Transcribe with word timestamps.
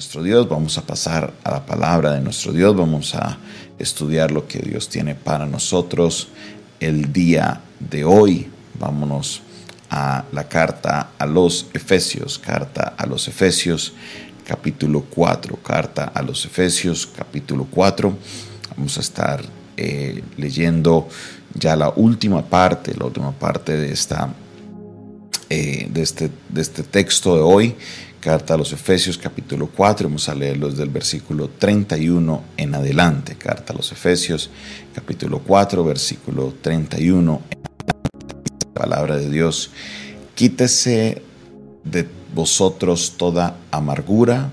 nuestro 0.00 0.22
Dios, 0.22 0.48
vamos 0.48 0.78
a 0.78 0.86
pasar 0.86 1.30
a 1.44 1.50
la 1.50 1.66
palabra 1.66 2.12
de 2.12 2.22
nuestro 2.22 2.54
Dios, 2.54 2.74
vamos 2.74 3.14
a 3.14 3.36
estudiar 3.78 4.30
lo 4.30 4.48
que 4.48 4.58
Dios 4.60 4.88
tiene 4.88 5.14
para 5.14 5.44
nosotros 5.44 6.28
el 6.80 7.12
día 7.12 7.60
de 7.78 8.06
hoy. 8.06 8.48
Vámonos 8.78 9.42
a 9.90 10.24
la 10.32 10.48
carta 10.48 11.10
a 11.18 11.26
los 11.26 11.66
Efesios, 11.74 12.38
carta 12.38 12.94
a 12.96 13.04
los 13.04 13.28
Efesios, 13.28 13.92
capítulo 14.46 15.04
4, 15.10 15.56
carta 15.56 16.04
a 16.04 16.22
los 16.22 16.46
Efesios, 16.46 17.06
capítulo 17.06 17.66
4. 17.70 18.16
Vamos 18.74 18.96
a 18.96 19.00
estar 19.02 19.42
eh, 19.76 20.24
leyendo 20.38 21.08
ya 21.52 21.76
la 21.76 21.90
última 21.90 22.40
parte, 22.40 22.94
la 22.96 23.04
última 23.04 23.32
parte 23.32 23.76
de, 23.76 23.92
esta, 23.92 24.32
eh, 25.52 25.88
de, 25.92 26.02
este, 26.02 26.30
de 26.48 26.60
este 26.60 26.84
texto 26.84 27.34
de 27.34 27.42
hoy, 27.42 27.74
carta 28.20 28.54
a 28.54 28.56
los 28.56 28.72
Efesios 28.72 29.18
capítulo 29.18 29.68
4, 29.74 30.08
vamos 30.08 30.28
a 30.28 30.34
leerlo 30.36 30.70
desde 30.70 30.84
el 30.84 30.90
versículo 30.90 31.50
31 31.50 32.44
en 32.56 32.74
adelante, 32.76 33.34
carta 33.34 33.72
a 33.72 33.76
los 33.76 33.90
Efesios 33.90 34.48
capítulo 34.94 35.40
4, 35.40 35.82
versículo 35.82 36.54
31 36.62 37.42
en 37.50 37.58
adelante, 37.58 38.66
palabra 38.72 39.16
de 39.16 39.28
Dios, 39.28 39.72
quítese 40.36 41.20
de 41.82 42.06
vosotros 42.32 43.14
toda 43.16 43.56
amargura, 43.72 44.52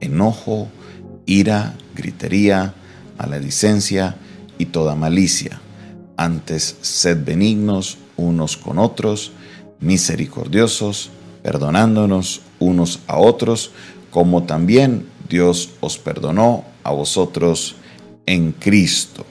enojo, 0.00 0.68
ira, 1.26 1.76
gritería, 1.94 2.72
maledicencia 3.18 4.16
y 4.56 4.64
toda 4.64 4.94
malicia. 4.94 5.60
Antes, 6.16 6.76
sed 6.80 7.22
benignos 7.22 7.98
unos 8.16 8.56
con 8.56 8.78
otros, 8.78 9.32
misericordiosos, 9.80 11.10
perdonándonos 11.42 12.42
unos 12.58 13.00
a 13.06 13.18
otros, 13.18 13.70
como 14.10 14.44
también 14.44 15.06
Dios 15.28 15.70
os 15.80 15.98
perdonó 15.98 16.64
a 16.82 16.92
vosotros 16.92 17.76
en 18.26 18.52
Cristo. 18.52 19.24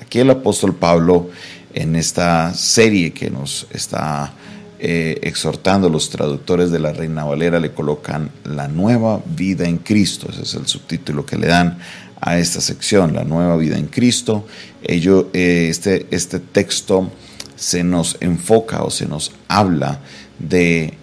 Aquí 0.00 0.20
el 0.20 0.30
apóstol 0.30 0.74
Pablo, 0.74 1.30
en 1.74 1.96
esta 1.96 2.54
serie 2.54 3.12
que 3.12 3.30
nos 3.30 3.66
está 3.70 4.32
eh, 4.78 5.18
exhortando 5.22 5.88
los 5.88 6.10
traductores 6.10 6.70
de 6.70 6.78
la 6.78 6.92
Reina 6.92 7.24
Valera, 7.24 7.60
le 7.60 7.72
colocan 7.72 8.30
la 8.44 8.68
nueva 8.68 9.20
vida 9.24 9.66
en 9.66 9.78
Cristo. 9.78 10.28
Ese 10.30 10.42
es 10.42 10.54
el 10.54 10.66
subtítulo 10.66 11.24
que 11.24 11.36
le 11.36 11.46
dan 11.46 11.78
a 12.20 12.38
esta 12.38 12.60
sección, 12.60 13.14
la 13.14 13.24
nueva 13.24 13.56
vida 13.56 13.78
en 13.78 13.86
Cristo. 13.88 14.46
Ello, 14.82 15.28
eh, 15.32 15.68
este, 15.70 16.06
este 16.10 16.40
texto 16.40 17.10
se 17.56 17.82
nos 17.82 18.16
enfoca 18.20 18.82
o 18.82 18.90
se 18.90 19.06
nos 19.06 19.32
habla 19.48 20.00
de 20.38 20.94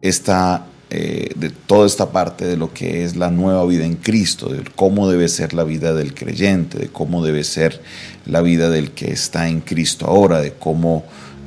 esta 0.00 0.66
eh, 0.94 1.32
de 1.36 1.48
toda 1.48 1.86
esta 1.86 2.12
parte 2.12 2.44
de 2.44 2.58
lo 2.58 2.74
que 2.74 3.02
es 3.02 3.16
la 3.16 3.30
nueva 3.30 3.64
vida 3.64 3.86
en 3.86 3.96
Cristo, 3.96 4.50
de 4.50 4.62
cómo 4.76 5.10
debe 5.10 5.26
ser 5.30 5.54
la 5.54 5.64
vida 5.64 5.94
del 5.94 6.12
creyente, 6.12 6.78
de 6.78 6.88
cómo 6.88 7.24
debe 7.24 7.44
ser 7.44 7.80
la 8.26 8.42
vida 8.42 8.68
del 8.68 8.90
que 8.90 9.10
está 9.10 9.48
en 9.48 9.62
Cristo 9.62 10.04
ahora, 10.06 10.42
de 10.42 10.52
cómo, 10.52 11.06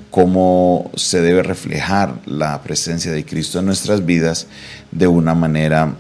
cómo 0.10 0.90
se 0.96 1.22
debe 1.22 1.44
reflejar 1.44 2.16
la 2.26 2.60
presencia 2.64 3.12
de 3.12 3.24
Cristo 3.24 3.60
en 3.60 3.68
nuestras 3.68 4.04
vidas 4.04 4.48
de 4.92 5.06
una 5.06 5.36
manera 5.36 5.94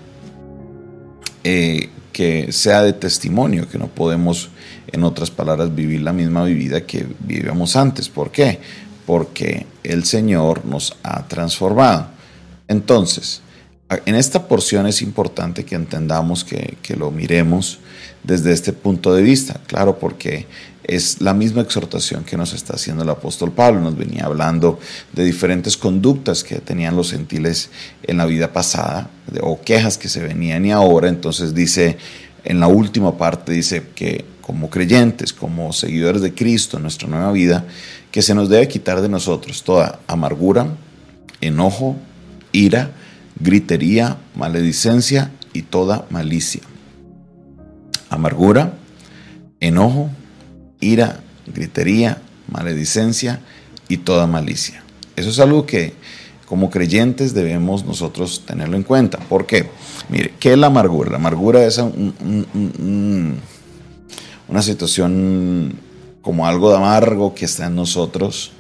eh, 1.43 1.89
que 2.15 2.53
sea 2.53 2.81
de 2.81 2.93
testimonio, 2.93 3.67
que 3.67 3.77
no 3.77 3.87
podemos, 3.87 4.47
en 4.89 5.03
otras 5.03 5.29
palabras, 5.31 5.75
vivir 5.75 5.99
la 5.99 6.13
misma 6.13 6.45
vida 6.45 6.85
que 6.85 7.05
vivíamos 7.19 7.75
antes. 7.75 8.07
¿Por 8.07 8.31
qué? 8.31 8.61
Porque 9.05 9.65
el 9.83 10.05
Señor 10.05 10.63
nos 10.63 10.95
ha 11.03 11.27
transformado. 11.27 12.07
Entonces, 12.69 13.41
en 14.05 14.15
esta 14.15 14.47
porción 14.47 14.87
es 14.87 15.01
importante 15.01 15.65
que 15.65 15.75
entendamos 15.75 16.45
que, 16.45 16.77
que, 16.81 16.95
lo 16.95 17.11
miremos 17.11 17.79
desde 18.23 18.53
este 18.53 18.71
punto 18.71 19.13
de 19.13 19.21
vista, 19.21 19.59
claro, 19.67 19.99
porque 19.99 20.47
es 20.87 21.21
la 21.21 21.33
misma 21.33 21.61
exhortación 21.61 22.23
que 22.23 22.37
nos 22.37 22.53
está 22.53 22.75
haciendo 22.75 23.03
el 23.03 23.09
apóstol 23.09 23.51
Pablo. 23.51 23.81
Nos 23.81 23.97
venía 23.97 24.25
hablando 24.25 24.79
de 25.13 25.23
diferentes 25.23 25.77
conductas 25.77 26.43
que 26.43 26.55
tenían 26.55 26.95
los 26.95 27.11
gentiles 27.11 27.69
en 28.03 28.17
la 28.17 28.25
vida 28.25 28.53
pasada, 28.53 29.09
o 29.41 29.61
quejas 29.61 29.97
que 29.97 30.09
se 30.09 30.21
venían 30.21 30.65
y 30.65 30.71
ahora. 30.71 31.09
Entonces 31.09 31.53
dice, 31.53 31.97
en 32.43 32.59
la 32.59 32.67
última 32.67 33.17
parte 33.17 33.51
dice 33.51 33.87
que 33.95 34.25
como 34.41 34.69
creyentes, 34.69 35.33
como 35.33 35.73
seguidores 35.73 36.21
de 36.21 36.35
Cristo 36.35 36.77
en 36.77 36.83
nuestra 36.83 37.07
nueva 37.07 37.31
vida, 37.31 37.65
que 38.11 38.21
se 38.21 38.35
nos 38.35 38.47
debe 38.47 38.67
quitar 38.67 39.01
de 39.01 39.09
nosotros 39.09 39.63
toda 39.63 39.99
amargura, 40.07 40.67
enojo, 41.41 41.95
ira, 42.51 42.91
gritería, 43.39 44.17
maledicencia 44.35 45.31
y 45.51 45.63
toda 45.63 46.05
malicia. 46.11 46.61
Amargura, 48.09 48.73
enojo, 49.59 50.11
ira, 50.85 51.21
gritería, 51.53 52.21
maledicencia 52.51 53.39
y 53.87 53.97
toda 53.97 54.27
malicia. 54.27 54.83
Eso 55.15 55.29
es 55.29 55.39
algo 55.39 55.65
que 55.65 55.93
como 56.45 56.69
creyentes 56.69 57.33
debemos 57.33 57.85
nosotros 57.85 58.43
tenerlo 58.45 58.77
en 58.77 58.83
cuenta. 58.83 59.17
¿Por 59.17 59.45
qué? 59.45 59.69
Mire, 60.09 60.33
¿qué 60.39 60.53
es 60.53 60.57
la 60.57 60.67
amargura? 60.67 61.09
La 61.09 61.17
amargura 61.17 61.65
es 61.65 61.77
una 64.47 64.61
situación 64.61 65.73
como 66.21 66.45
algo 66.45 66.69
de 66.69 66.77
amargo 66.77 67.33
que 67.33 67.45
está 67.45 67.65
en 67.65 67.75
nosotros, 67.75 68.51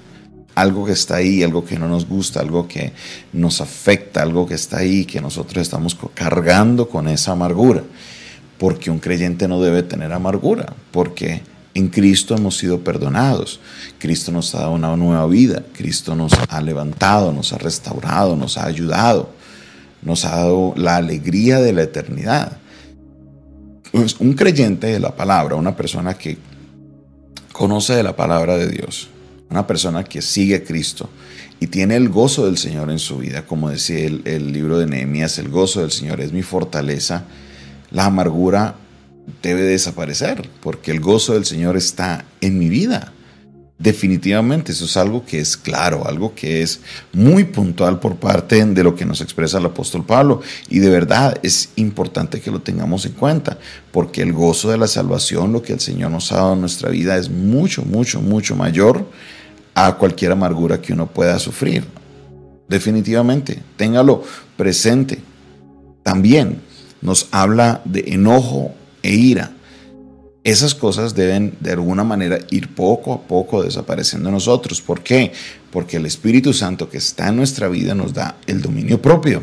algo 0.55 0.85
que 0.85 0.93
está 0.93 1.17
ahí, 1.17 1.43
algo 1.43 1.65
que 1.65 1.77
no 1.77 1.87
nos 1.87 2.07
gusta, 2.07 2.39
algo 2.39 2.67
que 2.67 2.93
nos 3.33 3.61
afecta, 3.61 4.21
algo 4.21 4.47
que 4.47 4.55
está 4.55 4.77
ahí, 4.77 5.05
que 5.05 5.21
nosotros 5.21 5.61
estamos 5.61 5.97
cargando 6.13 6.89
con 6.89 7.07
esa 7.07 7.33
amargura. 7.33 7.83
Porque 8.57 8.89
un 8.89 8.99
creyente 8.99 9.47
no 9.47 9.61
debe 9.61 9.83
tener 9.83 10.13
amargura, 10.13 10.73
porque 10.91 11.41
en 11.75 11.89
Cristo 11.89 12.35
hemos 12.35 12.57
sido 12.57 12.79
perdonados. 12.79 13.59
Cristo 13.99 14.31
nos 14.31 14.55
ha 14.55 14.59
dado 14.59 14.71
una 14.71 14.95
nueva 14.95 15.27
vida. 15.27 15.61
Cristo 15.73 16.15
nos 16.15 16.31
ha 16.47 16.61
levantado, 16.61 17.33
nos 17.33 17.51
ha 17.51 17.57
restaurado, 17.57 18.37
nos 18.37 18.57
ha 18.57 18.65
ayudado. 18.65 19.29
Nos 20.01 20.23
ha 20.23 20.37
dado 20.37 20.73
la 20.77 20.95
alegría 20.95 21.59
de 21.59 21.73
la 21.73 21.83
eternidad. 21.83 22.57
Pues 23.91 24.15
un 24.19 24.33
creyente 24.33 24.87
de 24.87 24.99
la 25.01 25.15
palabra, 25.17 25.55
una 25.55 25.75
persona 25.75 26.13
que 26.13 26.37
conoce 27.51 27.93
de 27.93 28.03
la 28.03 28.15
palabra 28.15 28.55
de 28.55 28.69
Dios, 28.69 29.09
una 29.49 29.67
persona 29.67 30.05
que 30.05 30.21
sigue 30.21 30.55
a 30.55 30.63
Cristo 30.63 31.09
y 31.59 31.67
tiene 31.67 31.97
el 31.97 32.07
gozo 32.07 32.45
del 32.45 32.57
Señor 32.57 32.89
en 32.89 32.99
su 32.99 33.17
vida, 33.17 33.45
como 33.45 33.69
decía 33.69 33.99
el, 33.99 34.21
el 34.25 34.53
libro 34.53 34.77
de 34.77 34.87
Nehemías, 34.87 35.39
el 35.39 35.49
gozo 35.49 35.81
del 35.81 35.91
Señor 35.91 36.21
es 36.21 36.31
mi 36.31 36.41
fortaleza, 36.41 37.25
la 37.91 38.05
amargura 38.05 38.75
debe 39.41 39.61
desaparecer, 39.61 40.49
porque 40.61 40.91
el 40.91 40.99
gozo 40.99 41.33
del 41.33 41.45
Señor 41.45 41.77
está 41.77 42.25
en 42.41 42.59
mi 42.59 42.69
vida. 42.69 43.13
Definitivamente, 43.77 44.71
eso 44.71 44.85
es 44.85 44.95
algo 44.95 45.25
que 45.25 45.39
es 45.39 45.57
claro, 45.57 46.07
algo 46.07 46.33
que 46.33 46.61
es 46.61 46.79
muy 47.11 47.43
puntual 47.43 47.99
por 47.99 48.15
parte 48.15 48.63
de 48.65 48.83
lo 48.83 48.95
que 48.95 49.05
nos 49.05 49.19
expresa 49.19 49.57
el 49.57 49.65
apóstol 49.65 50.05
Pablo. 50.05 50.41
Y 50.69 50.79
de 50.79 50.89
verdad 50.89 51.37
es 51.43 51.69
importante 51.75 52.39
que 52.39 52.51
lo 52.51 52.61
tengamos 52.61 53.05
en 53.05 53.11
cuenta, 53.11 53.59
porque 53.91 54.21
el 54.21 54.31
gozo 54.31 54.69
de 54.69 54.77
la 54.77 54.87
salvación, 54.87 55.51
lo 55.51 55.61
que 55.61 55.73
el 55.73 55.81
Señor 55.81 56.11
nos 56.11 56.31
ha 56.31 56.37
dado 56.37 56.53
en 56.53 56.61
nuestra 56.61 56.89
vida, 56.89 57.17
es 57.17 57.29
mucho, 57.29 57.83
mucho, 57.83 58.21
mucho 58.21 58.55
mayor 58.55 59.05
a 59.73 59.97
cualquier 59.97 60.31
amargura 60.31 60.81
que 60.81 60.93
uno 60.93 61.07
pueda 61.07 61.37
sufrir. 61.37 61.83
Definitivamente, 62.69 63.61
téngalo 63.75 64.23
presente. 64.55 65.21
También 66.01 66.61
nos 67.01 67.27
habla 67.31 67.81
de 67.83 68.05
enojo 68.07 68.73
e 69.05 69.13
ira. 69.13 69.51
Esas 70.43 70.75
cosas 70.75 71.15
deben 71.15 71.55
de 71.59 71.71
alguna 71.71 72.03
manera 72.03 72.39
ir 72.51 72.73
poco 72.75 73.13
a 73.13 73.21
poco 73.21 73.63
desapareciendo 73.63 74.29
en 74.29 74.35
nosotros. 74.35 74.81
¿Por 74.81 75.01
qué? 75.01 75.31
Porque 75.71 75.97
el 75.97 76.05
Espíritu 76.05 76.53
Santo 76.53 76.89
que 76.89 76.97
está 76.97 77.29
en 77.29 77.37
nuestra 77.37 77.67
vida 77.67 77.95
nos 77.95 78.13
da 78.13 78.37
el 78.45 78.61
dominio 78.61 79.01
propio. 79.01 79.41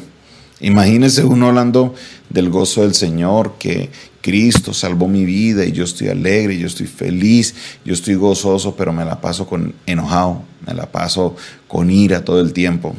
Imagínese 0.60 1.24
uno 1.24 1.48
hablando 1.48 1.94
del 2.30 2.50
gozo 2.50 2.82
del 2.82 2.94
Señor, 2.94 3.54
que 3.58 3.90
Cristo 4.20 4.72
salvó 4.72 5.08
mi 5.08 5.24
vida 5.24 5.64
y 5.64 5.72
yo 5.72 5.82
estoy 5.82 6.08
alegre, 6.08 6.56
yo 6.56 6.68
estoy 6.68 6.86
feliz, 6.86 7.54
yo 7.84 7.92
estoy 7.94 8.14
gozoso, 8.14 8.76
pero 8.76 8.92
me 8.92 9.04
la 9.04 9.20
paso 9.20 9.44
con 9.44 9.74
enojado, 9.86 10.44
me 10.64 10.72
la 10.72 10.86
paso 10.86 11.34
con 11.66 11.90
ira 11.90 12.24
todo 12.24 12.40
el 12.40 12.52
tiempo. 12.52 12.94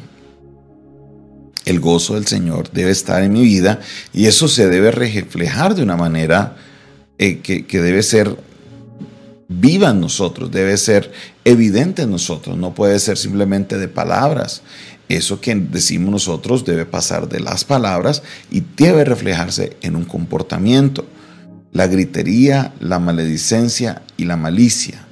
El 1.66 1.80
gozo 1.80 2.16
del 2.16 2.28
Señor 2.28 2.72
debe 2.72 2.92
estar 2.92 3.24
en 3.24 3.34
mi 3.34 3.44
vida 3.44 3.80
y 4.14 4.26
eso 4.26 4.48
se 4.48 4.70
debe 4.70 4.92
reflejar 4.92 5.76
de 5.76 5.84
una 5.84 5.96
manera 5.96 6.58
eh, 7.18 7.40
que, 7.40 7.66
que 7.66 7.82
debe 7.82 8.04
ser 8.04 8.36
viva 9.48 9.92
en 9.92 10.02
nosotros, 10.02 10.52
debe 10.52 10.78
ser 10.78 11.12
evidente 11.46 12.02
en 12.02 12.12
nosotros, 12.12 12.58
no 12.58 12.74
puede 12.74 13.00
ser 13.00 13.18
simplemente 13.18 13.78
de 13.78 13.88
palabras. 13.88 14.62
Eso 15.10 15.40
que 15.40 15.54
decimos 15.56 16.12
nosotros 16.12 16.66
debe 16.66 16.86
pasar 16.86 17.30
de 17.30 17.40
las 17.40 17.64
palabras 17.64 18.24
y 18.50 18.64
debe 18.76 19.04
reflejarse 19.04 19.78
en 19.82 19.96
un 19.96 20.06
comportamiento. 20.06 21.06
La 21.72 21.88
gritería, 21.88 22.74
la 22.80 23.00
maledicencia 23.00 24.02
y 24.18 24.26
la 24.26 24.38
malicia 24.38 25.06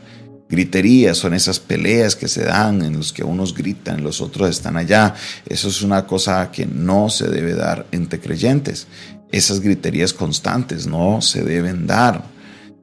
Griterías 0.51 1.17
son 1.17 1.33
esas 1.33 1.61
peleas 1.61 2.17
que 2.17 2.27
se 2.27 2.43
dan 2.43 2.81
en 2.81 2.97
los 2.97 3.13
que 3.13 3.23
unos 3.23 3.55
gritan, 3.55 4.03
los 4.03 4.19
otros 4.19 4.49
están 4.49 4.75
allá. 4.75 5.15
Eso 5.47 5.69
es 5.69 5.81
una 5.81 6.05
cosa 6.05 6.51
que 6.51 6.65
no 6.65 7.09
se 7.09 7.29
debe 7.29 7.53
dar 7.55 7.87
entre 7.93 8.19
creyentes. 8.19 8.85
Esas 9.31 9.61
griterías 9.61 10.11
constantes 10.11 10.87
no 10.87 11.21
se 11.21 11.45
deben 11.45 11.87
dar. 11.87 12.25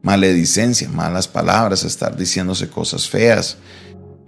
Maledicencia, 0.00 0.88
malas 0.88 1.28
palabras, 1.28 1.84
estar 1.84 2.16
diciéndose 2.16 2.70
cosas 2.70 3.06
feas. 3.06 3.58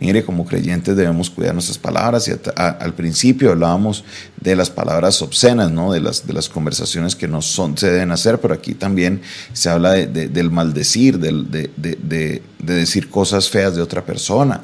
Mire, 0.00 0.24
como 0.24 0.46
creyentes 0.46 0.96
debemos 0.96 1.28
cuidar 1.28 1.52
nuestras 1.52 1.76
palabras 1.76 2.26
y 2.26 2.32
al 2.56 2.94
principio 2.94 3.50
hablábamos 3.50 4.02
de 4.40 4.56
las 4.56 4.70
palabras 4.70 5.20
obscenas, 5.20 5.70
¿no? 5.70 5.92
de, 5.92 6.00
las, 6.00 6.26
de 6.26 6.32
las 6.32 6.48
conversaciones 6.48 7.14
que 7.14 7.28
no 7.28 7.42
son, 7.42 7.76
se 7.76 7.90
deben 7.90 8.10
hacer, 8.10 8.40
pero 8.40 8.54
aquí 8.54 8.72
también 8.72 9.20
se 9.52 9.68
habla 9.68 9.92
del 9.92 10.50
maldecir, 10.50 11.18
de, 11.18 11.70
de 11.76 12.42
decir 12.58 13.10
cosas 13.10 13.50
feas 13.50 13.76
de 13.76 13.82
otra 13.82 14.02
persona. 14.02 14.62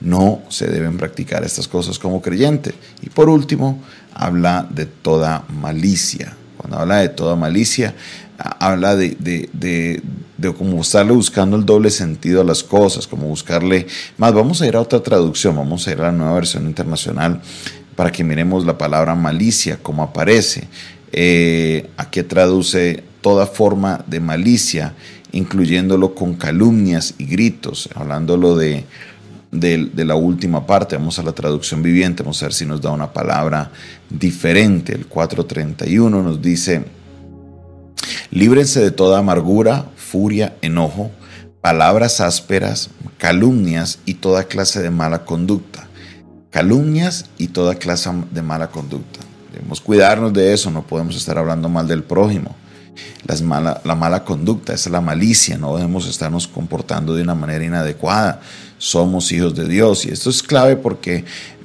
No 0.00 0.42
se 0.48 0.66
deben 0.66 0.96
practicar 0.96 1.44
estas 1.44 1.68
cosas 1.68 1.98
como 1.98 2.22
creyente. 2.22 2.74
Y 3.02 3.10
por 3.10 3.28
último, 3.28 3.80
habla 4.14 4.66
de 4.70 4.86
toda 4.86 5.44
malicia. 5.48 6.34
Cuando 6.56 6.78
habla 6.78 6.96
de 6.98 7.10
toda 7.10 7.36
malicia, 7.36 7.94
habla 8.38 8.96
de, 8.96 9.10
de 9.52 10.02
como 10.50 10.80
estarle 10.80 11.12
buscando 11.12 11.56
el 11.56 11.64
doble 11.64 11.90
sentido 11.90 12.40
a 12.40 12.44
las 12.44 12.62
cosas, 12.62 13.06
como 13.06 13.26
buscarle 13.26 13.86
más. 14.18 14.34
Vamos 14.34 14.60
a 14.60 14.66
ir 14.66 14.76
a 14.76 14.80
otra 14.80 15.02
traducción, 15.02 15.56
vamos 15.56 15.86
a 15.86 15.92
ir 15.92 16.00
a 16.00 16.04
la 16.04 16.12
nueva 16.12 16.34
versión 16.34 16.66
internacional 16.66 17.40
para 17.96 18.10
que 18.10 18.24
miremos 18.24 18.66
la 18.66 18.76
palabra 18.76 19.14
malicia, 19.14 19.78
como 19.82 20.02
aparece. 20.02 20.68
Eh, 21.12 21.90
aquí 21.96 22.22
traduce 22.22 23.04
toda 23.20 23.46
forma 23.46 24.04
de 24.06 24.20
malicia, 24.20 24.94
incluyéndolo 25.32 26.14
con 26.14 26.34
calumnias 26.34 27.14
y 27.18 27.26
gritos, 27.26 27.88
hablándolo 27.94 28.56
de, 28.56 28.84
de, 29.50 29.90
de, 29.92 30.04
la 30.04 30.14
última 30.14 30.66
parte. 30.66 30.96
Vamos 30.96 31.18
a 31.18 31.22
la 31.22 31.32
traducción 31.32 31.82
viviente, 31.82 32.22
vamos 32.22 32.42
a 32.42 32.46
ver 32.46 32.54
si 32.54 32.66
nos 32.66 32.80
da 32.80 32.90
una 32.90 33.12
palabra 33.12 33.70
diferente. 34.10 34.94
El 34.94 35.06
431 35.06 36.22
nos 36.22 36.42
dice, 36.42 36.84
líbrense 38.30 38.80
de 38.80 38.90
toda 38.90 39.18
amargura, 39.18 39.86
furia, 40.12 40.54
enojo, 40.60 41.10
palabras 41.62 42.20
ásperas, 42.20 42.90
calumnias 43.16 43.98
y 44.04 44.14
toda 44.14 44.44
clase 44.44 44.82
de 44.82 44.90
mala 44.90 45.24
conducta. 45.24 45.88
Calumnias 46.50 47.30
y 47.38 47.48
toda 47.48 47.76
clase 47.76 48.10
de 48.30 48.42
mala 48.42 48.68
conducta. 48.68 49.20
Debemos 49.50 49.80
cuidarnos 49.80 50.34
de 50.34 50.52
eso, 50.52 50.70
no 50.70 50.82
podemos 50.82 51.16
estar 51.16 51.38
hablando 51.38 51.70
mal 51.70 51.88
del 51.88 52.02
prójimo. 52.02 52.54
Mala, 53.42 53.80
la 53.84 53.94
mala 53.94 54.22
conducta, 54.22 54.74
es 54.74 54.86
la 54.90 55.00
malicia, 55.00 55.56
no 55.56 55.76
debemos 55.76 56.06
estarnos 56.06 56.46
comportando 56.46 57.14
de 57.14 57.22
una 57.22 57.34
manera 57.34 57.64
inadecuada. 57.64 58.42
Somos 58.76 59.32
hijos 59.32 59.54
de 59.54 59.66
Dios 59.66 60.04
y 60.04 60.10
esto 60.10 60.28
es 60.28 60.42
clave 60.42 60.76
porque 60.76 61.24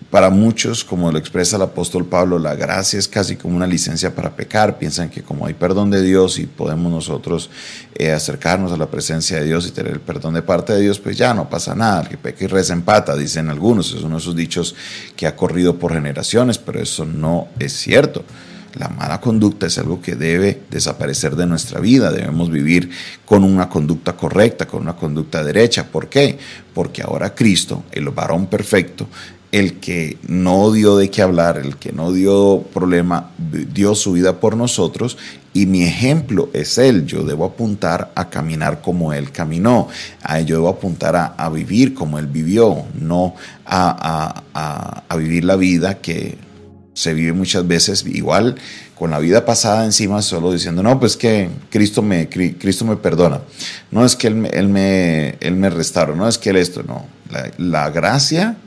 para 0.09 0.30
muchos, 0.30 0.86
como 0.86 1.12
lo 1.12 1.18
expresa 1.18 1.57
el 1.57 1.63
apóstol 1.63 2.06
Pablo, 2.06 2.39
la 2.39 2.56
gracia 2.56 2.98
es 2.98 3.09
casi 3.09 3.36
como 3.36 3.57
una 3.57 3.68
licencia 3.68 4.15
para 4.15 4.36
pecar. 4.36 4.77
Piensan 4.77 5.09
que 5.09 5.21
como 5.21 5.45
hay 5.45 5.54
perdón 5.54 5.92
de 5.92 6.01
Dios 6.01 6.39
y 6.39 6.45
podemos 6.45 6.89
nosotros 6.89 7.50
eh, 7.94 8.12
acercarnos 8.12 8.71
a 8.71 8.77
la 8.77 8.86
presencia 8.86 9.39
de 9.39 9.45
Dios 9.45 9.68
y 9.68 9.71
tener 9.71 9.92
el 9.92 10.00
perdón 10.00 10.36
de 10.36 10.42
parte 10.42 10.71
de 10.74 10.81
Dios, 10.81 11.00
pues 11.00 11.18
ya 11.18 11.33
no 11.33 11.50
pasa 11.50 11.75
nada. 11.75 12.01
El 12.01 12.07
que 12.07 12.18
peca 12.18 12.45
y 12.45 12.48
reza 12.48 12.71
empata, 12.71 13.18
dicen 13.18 13.50
algunos. 13.50 13.94
Es 13.94 14.01
uno 14.01 14.15
de 14.15 14.21
esos 14.21 14.36
dichos 14.36 14.75
que 15.18 15.27
ha 15.27 15.36
corrido 15.36 15.77
por 15.77 15.94
generaciones, 15.94 16.57
pero 16.57 16.81
eso 16.81 17.04
no 17.04 17.50
es 17.59 17.74
cierto. 17.74 18.24
La 18.75 18.89
mala 18.89 19.19
conducta 19.19 19.65
es 19.65 19.77
algo 19.77 20.01
que 20.01 20.15
debe 20.15 20.62
desaparecer 20.69 21.36
de 21.36 21.48
nuestra 21.48 21.80
vida. 21.80 22.12
Debemos 22.12 22.51
vivir 22.51 22.92
con 23.25 23.44
una 23.44 23.68
conducta 23.68 24.13
correcta, 24.13 24.68
con 24.68 24.83
una 24.83 24.95
conducta 24.95 25.44
derecha. 25.44 25.86
¿Por 25.86 26.07
qué? 26.09 26.38
Porque 26.74 27.01
ahora 27.01 27.33
Cristo, 27.33 27.83
el 27.92 28.09
varón 28.09 28.45
perfecto, 28.45 29.07
el 29.51 29.79
que 29.79 30.17
no 30.27 30.71
dio 30.71 30.97
de 30.97 31.09
qué 31.09 31.21
hablar, 31.21 31.57
el 31.57 31.77
que 31.77 31.91
no 31.91 32.11
dio 32.11 32.65
problema, 32.73 33.31
dio 33.38 33.95
su 33.95 34.13
vida 34.13 34.39
por 34.39 34.57
nosotros 34.57 35.17
y 35.53 35.65
mi 35.65 35.83
ejemplo 35.83 36.49
es 36.53 36.77
Él. 36.77 37.05
Yo 37.05 37.23
debo 37.23 37.45
apuntar 37.45 38.11
a 38.15 38.29
caminar 38.29 38.81
como 38.81 39.13
Él 39.13 39.31
caminó, 39.31 39.88
a, 40.21 40.41
yo 40.41 40.57
debo 40.57 40.69
apuntar 40.69 41.15
a, 41.15 41.49
vivir 41.49 41.94
como 41.94 42.19
Él 42.19 42.27
vivió, 42.27 42.85
no 42.99 43.35
a, 43.65 44.44
a, 44.53 45.15
vivir 45.15 45.45
la 45.45 45.55
vida 45.55 45.99
que 45.99 46.38
se 46.94 47.13
vive 47.13 47.31
muchas 47.31 47.67
veces 47.67 48.05
igual 48.05 48.55
con 48.95 49.11
la 49.11 49.19
vida 49.19 49.45
pasada 49.45 49.85
encima, 49.85 50.21
solo 50.23 50.51
diciendo, 50.51 50.81
no, 50.83 50.99
pues 50.99 51.15
que 51.15 51.49
Cristo 51.69 52.01
me, 52.01 52.27
Cristo 52.27 52.83
me 52.85 52.97
perdona, 52.97 53.41
no 53.91 54.03
es 54.03 54.15
que 54.15 54.27
Él, 54.27 54.49
él, 54.51 54.67
me, 54.67 55.38
él 55.39 55.55
me 55.55 55.69
no 55.69 56.27
es 56.27 56.38
que 56.38 56.49
Él 56.49 56.57
esto, 56.57 56.83
no. 56.83 57.05
La 57.57 57.89
gracia 57.89 58.57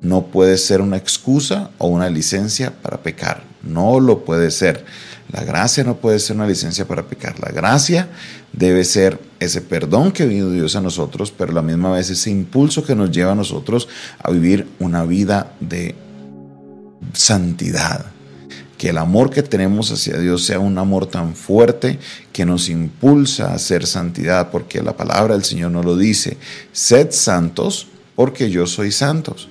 no 0.00 0.26
puede 0.26 0.58
ser 0.58 0.80
una 0.80 0.96
excusa 0.96 1.70
o 1.78 1.88
una 1.88 2.08
licencia 2.08 2.72
para 2.82 3.02
pecar. 3.02 3.42
No 3.62 4.00
lo 4.00 4.24
puede 4.24 4.50
ser. 4.50 4.84
La 5.32 5.44
gracia 5.44 5.84
no 5.84 5.96
puede 5.96 6.18
ser 6.20 6.36
una 6.36 6.46
licencia 6.46 6.86
para 6.86 7.06
pecar. 7.06 7.38
La 7.40 7.50
gracia 7.50 8.08
debe 8.52 8.84
ser 8.84 9.20
ese 9.40 9.60
perdón 9.60 10.12
que 10.12 10.26
vino 10.26 10.50
Dios 10.50 10.76
a 10.76 10.80
nosotros, 10.80 11.32
pero 11.36 11.50
a 11.50 11.54
la 11.54 11.62
misma 11.62 11.92
vez 11.92 12.10
ese 12.10 12.30
impulso 12.30 12.84
que 12.84 12.94
nos 12.94 13.10
lleva 13.10 13.32
a 13.32 13.36
nosotros 13.36 13.88
a 14.22 14.30
vivir 14.30 14.68
una 14.78 15.04
vida 15.04 15.52
de 15.60 15.94
santidad. 17.12 18.06
Que 18.78 18.90
el 18.90 18.98
amor 18.98 19.30
que 19.30 19.42
tenemos 19.42 19.90
hacia 19.90 20.18
Dios 20.18 20.44
sea 20.44 20.60
un 20.60 20.78
amor 20.78 21.06
tan 21.06 21.34
fuerte 21.34 21.98
que 22.32 22.46
nos 22.46 22.68
impulsa 22.68 23.50
a 23.50 23.54
hacer 23.54 23.84
santidad, 23.86 24.50
porque 24.50 24.80
la 24.82 24.96
palabra 24.96 25.34
del 25.34 25.44
Señor 25.44 25.72
nos 25.72 25.84
lo 25.84 25.96
dice. 25.96 26.38
Sed 26.72 27.10
santos 27.10 27.88
porque 28.14 28.50
yo 28.50 28.66
soy 28.66 28.92
santos. 28.92 29.48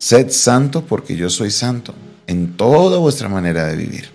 Sed 0.00 0.30
santo 0.30 0.82
porque 0.86 1.14
yo 1.14 1.28
soy 1.28 1.50
santo 1.50 1.94
en 2.26 2.56
toda 2.56 2.96
vuestra 2.96 3.28
manera 3.28 3.66
de 3.66 3.76
vivir. 3.76 4.08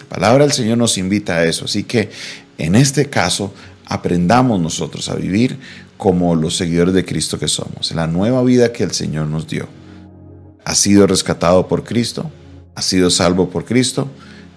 La 0.00 0.04
palabra 0.06 0.42
del 0.42 0.52
Señor 0.52 0.78
nos 0.78 0.98
invita 0.98 1.36
a 1.36 1.44
eso. 1.44 1.66
Así 1.66 1.84
que 1.84 2.10
en 2.58 2.74
este 2.74 3.08
caso 3.08 3.54
aprendamos 3.86 4.60
nosotros 4.60 5.08
a 5.08 5.14
vivir 5.14 5.60
como 5.96 6.34
los 6.34 6.56
seguidores 6.56 6.92
de 6.92 7.04
Cristo 7.04 7.38
que 7.38 7.46
somos. 7.46 7.92
La 7.94 8.08
nueva 8.08 8.42
vida 8.42 8.72
que 8.72 8.82
el 8.82 8.90
Señor 8.90 9.28
nos 9.28 9.46
dio. 9.46 9.68
Has 10.64 10.78
sido 10.78 11.06
rescatado 11.06 11.68
por 11.68 11.84
Cristo, 11.84 12.28
has 12.74 12.84
sido 12.84 13.08
salvo 13.08 13.48
por 13.48 13.64
Cristo, 13.64 14.08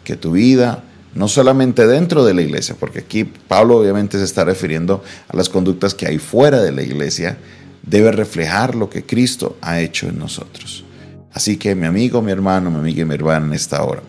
que 0.04 0.16
tu 0.16 0.32
vida 0.32 0.84
no 1.14 1.28
solamente 1.28 1.86
dentro 1.86 2.26
de 2.26 2.34
la 2.34 2.42
iglesia, 2.42 2.76
porque 2.80 3.00
aquí 3.00 3.24
Pablo 3.24 3.78
obviamente 3.78 4.18
se 4.18 4.24
está 4.24 4.44
refiriendo 4.44 5.04
a 5.28 5.38
las 5.38 5.48
conductas 5.48 5.94
que 5.94 6.08
hay 6.08 6.18
fuera 6.18 6.60
de 6.64 6.72
la 6.72 6.82
iglesia, 6.82 7.38
debe 7.86 8.12
reflejar 8.12 8.76
lo 8.76 8.90
que 8.90 9.06
Cristo 9.06 9.58
ha 9.62 9.80
hecho 9.80 10.08
en 10.08 10.20
nosotros. 10.20 10.84
Así 11.32 11.58
que 11.58 11.76
mi 11.76 11.86
amigo, 11.86 12.22
mi 12.22 12.32
hermano, 12.32 12.72
mi 12.72 12.78
amiga 12.78 13.02
y 13.02 13.06
mi 13.06 13.16
hermana 13.16 13.48
en 13.48 13.54
esta 13.54 13.84
hora, 13.84 14.02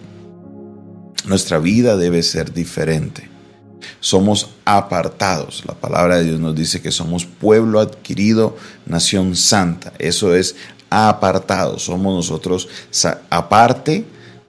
nuestra 1.27 1.59
vida 1.59 1.97
debe 1.97 2.23
ser 2.23 2.53
diferente. 2.53 3.29
Somos 4.01 4.51
apartados. 4.65 5.65
La 5.67 5.75
palabra 5.75 6.17
de 6.17 6.25
Dios 6.25 6.41
nos 6.41 6.55
dice 6.55 6.81
que 6.81 6.93
somos 6.93 7.25
pueblo 7.25 7.81
adquirido, 7.81 8.57
nación 8.87 9.35
santa. 9.35 9.93
Eso 9.99 10.35
es 10.35 10.57
apartado. 10.89 11.79
Somos 11.79 12.15
nosotros 12.15 12.69
aparte 13.29 14.05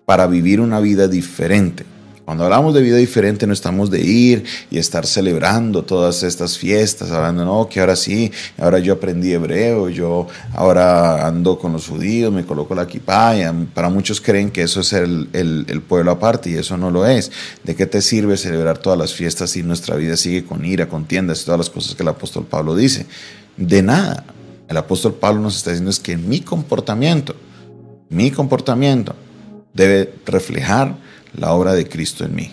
para 0.06 0.28
vivir 0.28 0.62
una 0.62 0.80
vida 0.80 1.08
diferente. 1.08 1.86
Cuando 2.28 2.44
hablamos 2.44 2.74
de 2.74 2.82
vida 2.82 2.98
diferente 2.98 3.48
no 3.48 3.54
estamos 3.54 3.90
de 3.90 4.02
ir 4.02 4.44
y 4.70 4.80
estar 4.80 5.06
celebrando 5.06 5.86
todas 5.86 6.24
estas 6.24 6.58
fiestas, 6.58 7.10
hablando, 7.10 7.46
no, 7.46 7.70
que 7.70 7.80
ahora 7.80 7.96
sí, 7.96 8.34
ahora 8.58 8.80
yo 8.80 8.96
aprendí 8.96 9.32
hebreo, 9.32 9.88
yo 9.88 10.28
ahora 10.54 11.26
ando 11.26 11.58
con 11.58 11.72
los 11.72 11.88
judíos, 11.88 12.34
me 12.34 12.46
coloco 12.46 12.76
la 12.76 12.84
equipaya. 12.84 13.56
Para 13.74 13.88
muchos 13.88 14.20
creen 14.20 14.52
que 14.52 14.64
eso 14.64 14.82
es 14.82 14.92
el, 14.92 15.30
el, 15.32 15.82
pueblo 15.84 16.12
aparte 16.12 16.50
y 16.50 16.56
eso 16.56 16.76
no 16.76 16.92
lo 16.92 17.08
es. 17.08 17.32
¿De 17.64 17.78
qué 17.78 17.86
te 17.86 18.02
sirve 18.02 18.36
celebrar 18.36 18.78
todas 18.78 19.00
las 19.00 19.14
fiestas 19.14 19.52
si 19.52 19.64
nuestra 19.64 19.96
vida 19.96 20.18
sigue 20.18 20.44
con 20.44 20.66
ira, 20.66 20.90
contiendas 20.90 21.44
y 21.44 21.46
todas 21.46 21.60
las 21.60 21.70
cosas 21.70 21.96
que 21.96 22.04
el 22.04 22.10
apóstol 22.10 22.46
Pablo 22.46 22.76
dice? 22.76 23.06
De 23.56 23.82
nada. 23.82 24.26
El 24.68 24.76
apóstol 24.76 25.14
Pablo 25.14 25.40
nos 25.40 25.56
está 25.56 25.70
diciendo 25.70 25.92
es 25.92 26.00
que 26.02 26.18
mi 26.18 26.42
comportamiento, 26.42 27.38
mi 28.10 28.32
comportamiento 28.32 29.16
debe 29.74 30.14
reflejar 30.26 31.08
la 31.36 31.54
obra 31.54 31.74
de 31.74 31.88
Cristo 31.88 32.26
en 32.26 32.36
mí. 32.36 32.52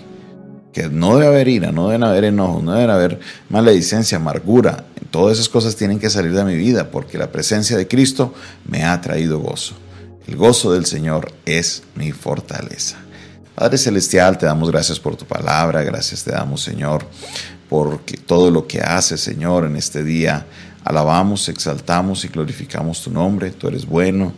Que 0.73 0.89
no 0.89 1.17
debe 1.17 1.29
haber 1.29 1.49
ira, 1.49 1.71
no 1.71 1.89
debe 1.89 2.05
haber 2.05 2.25
enojo, 2.25 2.61
no 2.61 2.73
debe 2.73 2.93
haber 2.93 3.21
maledicencia, 3.49 4.17
amargura. 4.17 4.85
Todas 5.11 5.39
esas 5.39 5.49
cosas 5.49 5.77
tienen 5.77 6.01
que 6.01 6.11
salir 6.11 6.33
de 6.33 6.45
mi 6.45 6.57
vida 6.57 6.91
porque 6.91 7.17
la 7.17 7.31
presencia 7.31 7.77
de 7.77 7.87
Cristo 7.87 8.35
me 8.67 8.85
ha 8.85 9.01
traído 9.01 9.39
gozo. 9.39 9.75
El 10.27 10.37
gozo 10.37 10.73
del 10.73 10.87
Señor 10.87 11.33
es 11.45 11.83
mi 11.95 12.11
fortaleza. 12.13 12.97
Padre 13.55 13.79
Celestial, 13.79 14.37
te 14.37 14.47
damos 14.47 14.71
gracias 14.71 14.99
por 14.99 15.15
tu 15.15 15.25
palabra, 15.27 15.85
gracias 15.85 16.25
te 16.25 16.33
damos 16.33 16.61
Señor 16.63 17.07
por 17.69 18.01
todo 18.27 18.51
lo 18.51 18.67
que 18.67 18.81
haces 18.81 19.21
Señor 19.21 19.67
en 19.67 19.77
este 19.77 20.03
día. 20.03 20.45
Alabamos, 20.83 21.49
exaltamos 21.49 22.25
y 22.25 22.29
glorificamos 22.29 23.01
tu 23.03 23.11
nombre, 23.11 23.53
tú 23.53 23.69
eres 23.69 23.87
bueno, 23.87 24.33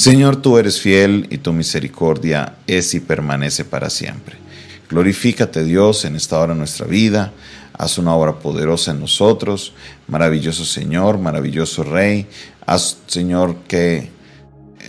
Señor, 0.00 0.36
tú 0.36 0.56
eres 0.56 0.80
fiel 0.80 1.26
y 1.28 1.36
tu 1.36 1.52
misericordia 1.52 2.54
es 2.66 2.94
y 2.94 3.00
permanece 3.00 3.66
para 3.66 3.90
siempre. 3.90 4.34
Glorifícate 4.88 5.62
Dios 5.62 6.06
en 6.06 6.16
esta 6.16 6.38
hora 6.38 6.54
de 6.54 6.58
nuestra 6.58 6.86
vida. 6.86 7.34
haz 7.74 7.98
una 7.98 8.14
obra 8.14 8.38
poderosa 8.38 8.92
en 8.92 9.00
nosotros, 9.00 9.74
maravilloso 10.08 10.64
Señor, 10.64 11.18
maravilloso 11.18 11.82
Rey, 11.82 12.26
haz 12.64 12.96
Señor 13.08 13.56
que 13.68 14.08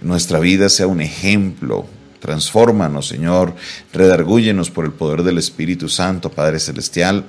nuestra 0.01 0.39
vida 0.39 0.69
sea 0.69 0.87
un 0.87 1.01
ejemplo 1.01 1.87
Transfórmanos, 2.21 3.09
Señor. 3.09 3.53
Redargúyenos 3.91 4.71
por 4.71 4.85
el 4.85 4.93
poder 4.93 5.23
del 5.23 5.39
Espíritu 5.39 5.89
Santo, 5.89 6.31
Padre 6.31 6.57
Celestial, 6.57 7.25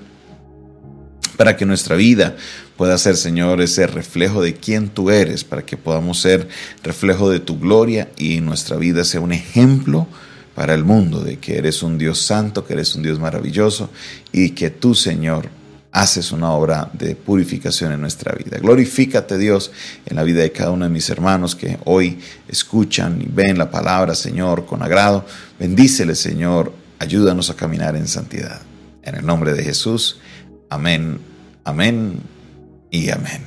para 1.37 1.57
que 1.57 1.67
nuestra 1.67 1.97
vida 1.97 2.37
pueda 2.83 2.99
ser, 2.99 3.17
Señor, 3.17 3.61
ese 3.61 3.87
reflejo 3.87 4.43
de 4.43 4.55
quién 4.55 4.89
tú 4.89 5.13
eres, 5.13 5.45
para 5.45 5.65
que 5.65 5.77
podamos 5.77 6.21
ser 6.21 6.49
reflejo 6.83 7.31
de 7.31 7.39
tu 7.39 7.61
gloria 7.61 8.11
y 8.19 8.41
nuestra 8.41 8.77
vida 8.77 9.05
sea 9.05 9.21
un 9.21 9.31
ejemplo 9.31 10.09
para 10.57 10.75
el 10.75 10.83
mundo 10.83 11.21
de 11.21 11.39
que 11.39 11.59
eres 11.59 11.85
un 11.85 11.97
Dios 11.97 12.21
santo, 12.21 12.67
que 12.67 12.73
eres 12.73 12.97
un 12.97 13.05
Dios 13.05 13.21
maravilloso 13.21 13.89
y 14.33 14.51
que 14.51 14.71
tú, 14.71 14.97
Señor, 14.97 15.49
haces 15.93 16.33
una 16.33 16.51
obra 16.51 16.91
de 16.93 17.15
purificación 17.15 17.93
en 17.93 18.01
nuestra 18.01 18.35
vida. 18.35 18.59
Glorifícate 18.59 19.39
Dios 19.39 19.71
en 20.05 20.17
la 20.17 20.25
vida 20.25 20.43
de 20.43 20.51
cada 20.51 20.73
uno 20.73 20.85
de 20.85 20.91
mis 20.91 21.09
hermanos 21.09 21.55
que 21.55 21.79
hoy 21.85 22.19
escuchan 22.49 23.23
y 23.23 23.29
ven 23.33 23.59
la 23.59 23.71
palabra, 23.71 24.17
Señor, 24.17 24.67
con 24.67 24.83
agrado. 24.83 25.25
Bendícele, 25.57 26.17
Señor. 26.17 26.73
Ayúdanos 26.99 27.49
a 27.49 27.55
caminar 27.55 27.95
en 27.95 28.09
santidad. 28.09 28.61
En 29.05 29.15
el 29.15 29.25
nombre 29.25 29.53
de 29.53 29.63
Jesús. 29.63 30.19
Amén, 30.69 31.21
amén 31.63 32.42
y 32.93 33.11
amén. 33.11 33.43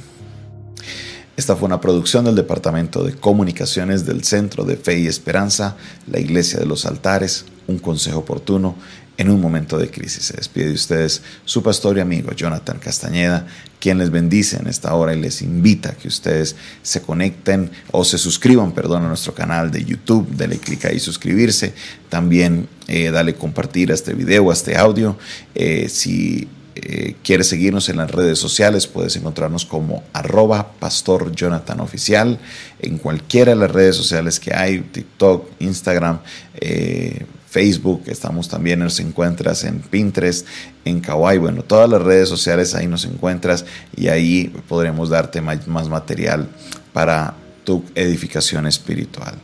Esta 1.38 1.56
fue 1.56 1.68
una 1.68 1.80
producción 1.80 2.26
del 2.26 2.36
Departamento 2.36 3.04
de 3.04 3.14
Comunicaciones 3.14 4.06
del 4.06 4.24
Centro 4.24 4.66
de 4.66 4.76
Fe 4.76 5.00
y 5.00 5.08
Esperanza, 5.08 5.78
la 6.12 6.20
Iglesia 6.20 6.60
de 6.60 6.66
los 6.66 6.86
Altares, 6.86 7.46
un 7.68 7.78
consejo 7.78 8.20
oportuno 8.20 8.76
en 9.18 9.30
un 9.30 9.42
momento 9.42 9.78
de 9.78 9.90
crisis. 9.90 10.26
Se 10.26 10.38
despide 10.38 10.68
de 10.68 10.74
ustedes 10.74 11.22
su 11.46 11.62
pastor 11.62 11.98
y 11.98 12.02
amigo 12.02 12.32
Jonathan 12.32 12.80
Castañeda, 12.80 13.48
quien 13.80 13.98
les 13.98 14.12
bendice 14.12 14.58
en 14.58 14.68
esta 14.68 14.94
hora 14.94 15.14
y 15.14 15.20
les 15.20 15.42
invita 15.42 15.90
a 15.90 15.94
que 15.94 16.08
ustedes 16.08 16.56
se 16.82 17.02
conecten 17.02 17.70
o 17.92 18.04
se 18.04 18.18
suscriban, 18.18 18.72
perdón, 18.72 19.04
a 19.04 19.08
nuestro 19.10 19.34
canal 19.34 19.72
de 19.72 19.84
YouTube. 19.84 20.28
Dale 20.36 20.58
clic 20.58 20.86
ahí 20.86 21.00
suscribirse. 21.00 21.74
También 22.10 22.68
eh, 22.88 23.12
dale 23.12 23.36
compartir 23.36 23.92
a 23.92 23.96
este 23.96 24.14
video, 24.14 24.50
a 24.50 24.54
este 24.54 24.78
audio. 24.78 25.18
Eh, 25.54 25.88
si 25.90 26.48
eh, 26.76 27.16
quieres 27.24 27.48
seguirnos 27.48 27.88
en 27.88 27.98
las 27.98 28.12
redes 28.12 28.38
sociales, 28.38 28.86
puedes 28.86 29.16
encontrarnos 29.16 29.66
como 29.66 30.04
arroba 30.12 30.74
pastor 30.74 31.32
Jonathan 31.32 31.80
oficial 31.80 32.38
en 32.80 32.98
cualquiera 32.98 33.54
de 33.54 33.58
las 33.58 33.72
redes 33.72 33.96
sociales 33.96 34.42
que 34.42 34.54
hay, 34.54 34.82
TikTok, 34.82 35.48
Instagram, 35.60 36.20
eh, 36.56 37.26
Facebook, 37.50 38.04
estamos 38.08 38.50
también, 38.50 38.80
nos 38.80 39.00
encuentras 39.00 39.64
en 39.64 39.80
Pinterest, 39.80 40.46
en 40.84 41.00
Kawaii, 41.00 41.38
bueno, 41.38 41.64
todas 41.64 41.90
las 41.90 42.02
redes 42.02 42.28
sociales 42.28 42.76
ahí 42.76 42.88
nos 42.88 43.06
encuentras 43.06 43.66
y 43.96 44.10
ahí 44.10 44.54
podremos 44.68 45.08
darte 45.10 45.40
más, 45.40 45.66
más 45.68 45.88
material 45.88 46.50
para 46.92 47.36
tu 47.64 47.86
edificación 47.96 48.68
espiritual. 48.68 49.36